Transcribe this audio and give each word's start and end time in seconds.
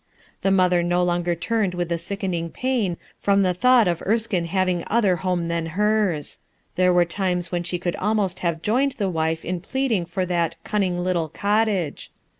The 0.41 0.49
mother 0.49 0.81
no 0.81 1.03
longer 1.03 1.35
turned 1.35 1.75
with 1.75 1.91
a 1.91 1.97
sickening 1.99 2.49
pain 2.49 2.97
from 3.19 3.43
the 3.43 3.53
thought 3.53 3.87
of 3.87 4.01
Erskine 4.01 4.45
having 4.45 4.83
other 4.87 5.17
home 5.17 5.47
than 5.47 5.67
hers. 5.77 6.39
There 6.75 6.91
were 6.91 7.05
times 7.05 7.51
when 7.51 7.61
she 7.61 7.77
could 7.77 7.95
almost 7.97 8.39
have 8.39 8.63
joined 8.63 8.93
his 8.95 9.07
wife 9.09 9.45
in 9.45 9.61
pleading 9.61 10.05
for 10.05 10.25
that 10.25 10.55
"cunning 10.63 10.97
little 10.97 11.29
cottage." 11.29 12.09